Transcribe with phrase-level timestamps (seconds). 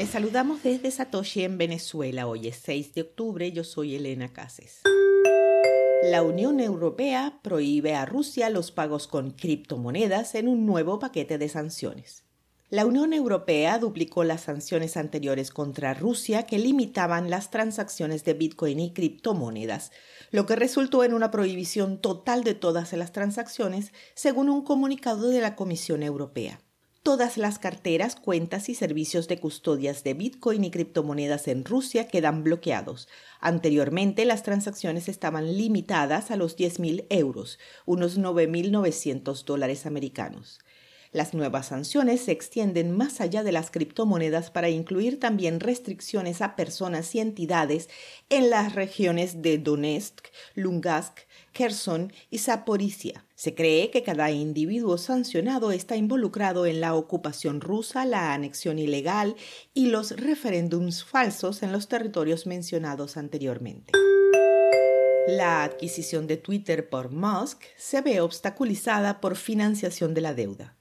[0.00, 2.26] Les saludamos desde Satoshi en Venezuela.
[2.26, 3.52] Hoy es 6 de octubre.
[3.52, 4.80] Yo soy Elena Cases.
[6.04, 11.50] La Unión Europea prohíbe a Rusia los pagos con criptomonedas en un nuevo paquete de
[11.50, 12.24] sanciones.
[12.70, 18.80] La Unión Europea duplicó las sanciones anteriores contra Rusia que limitaban las transacciones de Bitcoin
[18.80, 19.92] y criptomonedas,
[20.30, 25.42] lo que resultó en una prohibición total de todas las transacciones, según un comunicado de
[25.42, 26.58] la Comisión Europea.
[27.02, 32.44] Todas las carteras, cuentas y servicios de custodias de Bitcoin y criptomonedas en Rusia quedan
[32.44, 33.08] bloqueados.
[33.40, 40.58] Anteriormente, las transacciones estaban limitadas a los 10.000 euros, unos 9.900 dólares americanos.
[41.10, 46.54] Las nuevas sanciones se extienden más allá de las criptomonedas para incluir también restricciones a
[46.54, 47.88] personas y entidades
[48.28, 51.20] en las regiones de Donetsk, Lugansk,
[51.52, 53.24] Kherson y Zaporizhia.
[53.40, 59.34] Se cree que cada individuo sancionado está involucrado en la ocupación rusa, la anexión ilegal
[59.72, 63.94] y los referéndums falsos en los territorios mencionados anteriormente.
[65.26, 70.76] La adquisición de Twitter por Musk se ve obstaculizada por financiación de la deuda.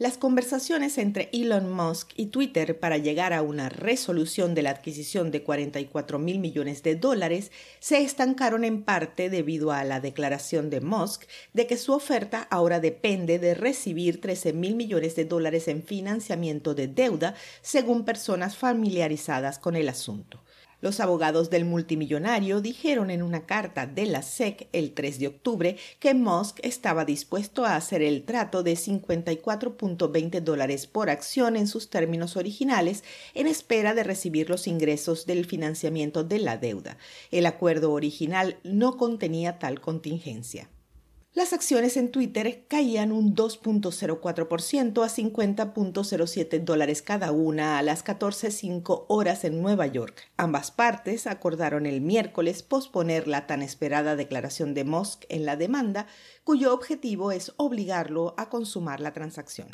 [0.00, 5.32] Las conversaciones entre Elon Musk y Twitter para llegar a una resolución de la adquisición
[5.32, 10.80] de 44 mil millones de dólares se estancaron en parte debido a la declaración de
[10.80, 15.82] Musk de que su oferta ahora depende de recibir 13 mil millones de dólares en
[15.82, 20.44] financiamiento de deuda, según personas familiarizadas con el asunto.
[20.80, 25.76] Los abogados del multimillonario dijeron en una carta de la SEC el 3 de octubre
[25.98, 31.90] que Musk estaba dispuesto a hacer el trato de 54.20 dólares por acción en sus
[31.90, 33.02] términos originales
[33.34, 36.96] en espera de recibir los ingresos del financiamiento de la deuda.
[37.32, 40.70] El acuerdo original no contenía tal contingencia.
[41.38, 49.04] Las acciones en Twitter caían un 2.04% a 50.07 dólares cada una a las 14.05
[49.06, 50.32] horas en Nueva York.
[50.36, 56.08] Ambas partes acordaron el miércoles posponer la tan esperada declaración de Musk en la demanda,
[56.42, 59.68] cuyo objetivo es obligarlo a consumar la transacción.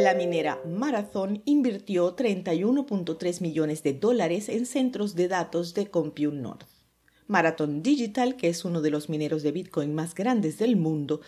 [0.00, 6.75] La minera Marathon invirtió 31.3 millones de dólares en centros de datos de Compute North.
[7.28, 11.20] Marathon Digital, que es uno de los mineros de Bitcoin más grandes del mundo,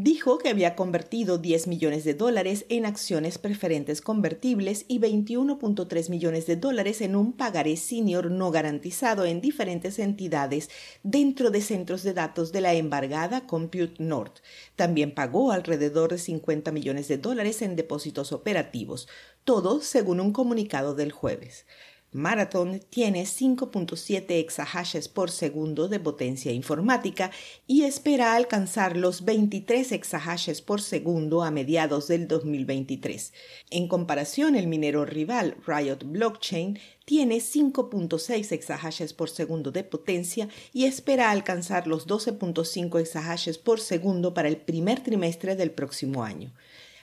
[0.00, 6.46] dijo que había convertido 10 millones de dólares en acciones preferentes convertibles y 21.3 millones
[6.46, 10.70] de dólares en un pagaré senior no garantizado en diferentes entidades
[11.02, 14.36] dentro de centros de datos de la embargada Compute North.
[14.76, 19.08] También pagó alrededor de 50 millones de dólares en depósitos operativos,
[19.42, 21.66] todo según un comunicado del jueves.
[22.12, 27.30] Marathon tiene 5.7 exahashes por segundo de potencia informática
[27.66, 33.34] y espera alcanzar los 23 exahashes por segundo a mediados del 2023.
[33.68, 40.86] En comparación, el minero rival Riot Blockchain tiene 5.6 exahashes por segundo de potencia y
[40.86, 46.54] espera alcanzar los 12.5 exahashes por segundo para el primer trimestre del próximo año.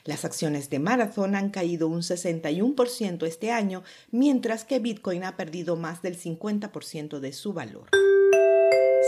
[0.06, 5.78] Las acciones de Marathon han caído un 61% este año, mientras que Bitcoin ha perdido
[5.78, 7.90] más del 50% de su valor.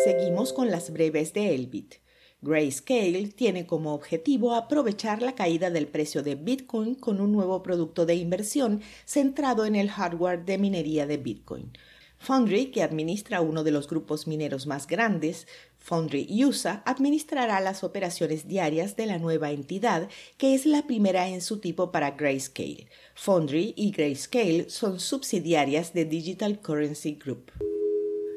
[0.03, 1.95] Seguimos con las breves de Elbit.
[2.41, 8.07] Grayscale tiene como objetivo aprovechar la caída del precio de Bitcoin con un nuevo producto
[8.07, 11.73] de inversión centrado en el hardware de minería de Bitcoin.
[12.19, 15.47] Foundry, que administra uno de los grupos mineros más grandes,
[15.79, 21.41] Foundry USA administrará las operaciones diarias de la nueva entidad, que es la primera en
[21.41, 22.87] su tipo para Grayscale.
[23.15, 27.51] Foundry y Grayscale son subsidiarias de Digital Currency Group.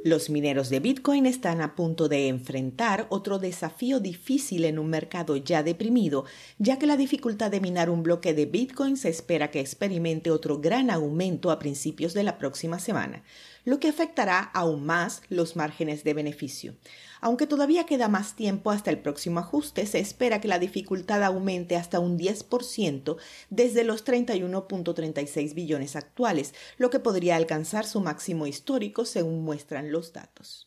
[0.03, 5.37] Los mineros de Bitcoin están a punto de enfrentar otro desafío difícil en un mercado
[5.37, 6.25] ya deprimido,
[6.59, 10.59] ya que la dificultad de minar un bloque de Bitcoin se espera que experimente otro
[10.59, 13.23] gran aumento a principios de la próxima semana
[13.65, 16.75] lo que afectará aún más los márgenes de beneficio.
[17.21, 21.77] Aunque todavía queda más tiempo hasta el próximo ajuste, se espera que la dificultad aumente
[21.77, 23.17] hasta un 10%
[23.51, 30.13] desde los 31.36 billones actuales, lo que podría alcanzar su máximo histórico según muestran los
[30.13, 30.67] datos.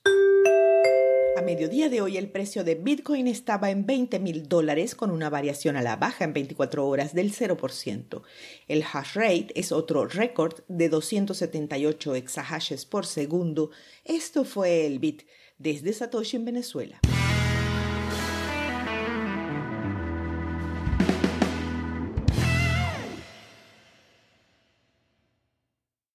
[1.35, 5.31] A mediodía de hoy el precio de Bitcoin estaba en 20 mil dólares con una
[5.31, 8.21] variación a la baja en 24 horas del 0%.
[8.67, 13.71] El hash rate es otro récord de 278 exahashes por segundo.
[14.05, 15.23] Esto fue el Bit
[15.63, 16.99] desde Satoshi en Venezuela.